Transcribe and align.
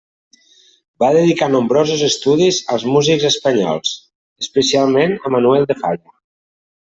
Va 1.03 1.09
dedicar 1.17 1.49
nombrosos 1.55 1.99
estudis 2.07 2.57
als 2.75 2.85
músics 2.95 3.27
espanyols, 3.29 3.91
especialment 4.45 5.15
a 5.29 5.33
Manuel 5.37 5.69
de 5.73 5.77
Falla. 5.83 6.15